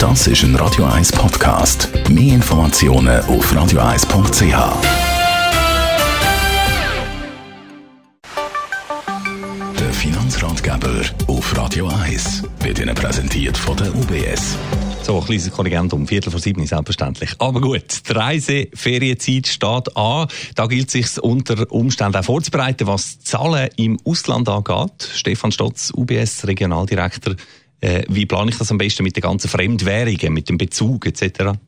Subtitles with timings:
[0.00, 1.90] Das ist ein Radio 1 Podcast.
[2.08, 4.42] Mehr Informationen auf radio1.ch.
[9.78, 14.56] Der Finanzratgeber auf Radio 1 wird Ihnen präsentiert von der UBS.
[15.02, 17.34] So, ein kleines Korrigent um Viertel vor sieben, selbstverständlich.
[17.38, 20.28] Aber gut, die Reiseferienzeit steht an.
[20.54, 25.10] Da gilt es sich unter Umständen auch vorzubereiten, was Zahlen im Ausland angeht.
[25.14, 27.34] Stefan Stotz, UBS Regionaldirektor.
[27.80, 31.58] Äh, wie plane ich das am besten mit den ganzen Fremdwährungen, mit dem Bezug etc.?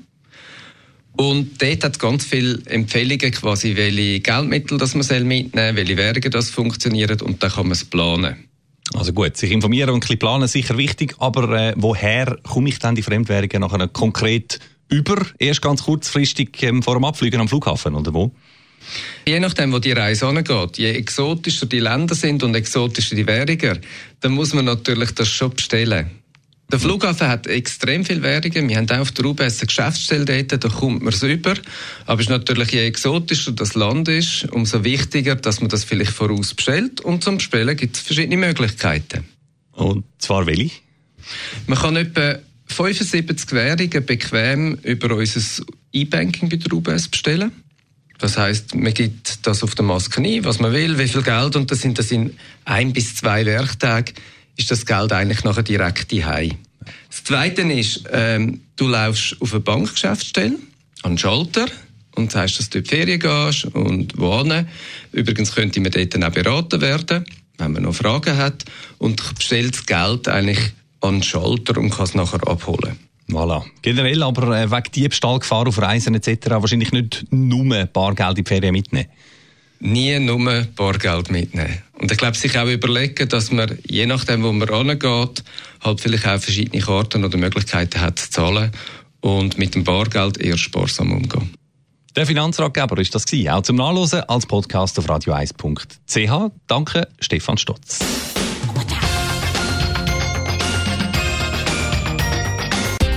[1.17, 6.31] Und dort hat ganz viele Empfehlungen, quasi, welche Geldmittel das man mitnehmen soll, welche Währungen
[6.31, 8.48] das funktionieren und dann kann man es planen.
[8.95, 12.79] Also gut, sich informieren und ein bisschen planen sicher wichtig, aber äh, woher komme ich
[12.79, 15.25] dann die Fremdwährungen nachher konkret über?
[15.37, 18.31] Erst ganz kurzfristig ähm, vor dem Abfliegen am Flughafen oder wo?
[19.27, 23.79] Je nachdem, wo die Reise angeht, je exotischer die Länder sind und exotischer die Währungen,
[24.21, 26.09] dann muss man natürlich das schon bestellen.
[26.71, 28.69] Der Flughafen hat extrem viele Währungen.
[28.69, 31.55] Wir haben auch auf der UBS eine Geschäftsstelle dort, da kommt man es über.
[32.05, 36.11] Aber es ist natürlich, je exotischer das Land ist, umso wichtiger, dass man das vielleicht
[36.11, 37.01] voraus bestellt.
[37.01, 39.25] Und zum Bestellen gibt es verschiedene Möglichkeiten.
[39.71, 40.69] Und zwar welche?
[41.65, 47.51] Man kann etwa 75 Währungen bequem über unser E-Banking bei der UBS bestellen.
[48.19, 51.55] Das heißt, man gibt das auf der Maske ein, was man will, wie viel Geld,
[51.55, 54.13] und das sind das in ein bis zwei Werktagen
[54.59, 56.51] ist das Geld eigentlich nachher direkt heim.
[57.09, 60.57] Das Zweite ist, ähm, du laufst auf eine Bankgeschäftsstelle,
[61.03, 61.67] an den Schalter,
[62.15, 64.67] und sagst, dass du in die Ferien gehst und wohnen.
[65.13, 67.25] Übrigens könnte man dort dann auch beraten werden,
[67.57, 68.65] wenn man noch Fragen hat,
[68.97, 70.59] und bestellt das Geld eigentlich
[71.01, 72.99] an den Schalter und kann es nachher abholen.
[73.29, 73.63] Voilà.
[73.81, 76.49] Generell aber äh, wegen Diebstahlgefahr auf Reisen etc.
[76.49, 79.07] wahrscheinlich nicht nur Bargeld in die Ferien mitnehmen.
[79.79, 81.81] Nie nur Bargeld mitnehmen.
[81.93, 85.43] Und ich glaube, sich auch überlegen, dass man, je nachdem, wo man rangeht,
[85.81, 88.71] halt vielleicht auch verschiedene Karten oder Möglichkeiten hat zu zahlen
[89.21, 91.53] und mit dem Bargeld eher sparsam umgehen.
[92.15, 96.51] Der Finanzratgeber ist das gewesen, auch zum Nachlesen als Podcast auf radio1.ch.
[96.67, 97.99] Danke, Stefan Stotz.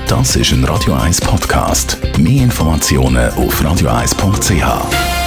[0.06, 1.96] Das ist ein Radio 1 Podcast.
[2.18, 5.21] Mehr Informationen auf radio1.ch.